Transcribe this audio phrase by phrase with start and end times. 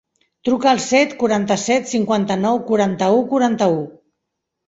[0.47, 3.79] Truca al set, quaranta-set, cinquanta-nou, quaranta-u, quaranta-u.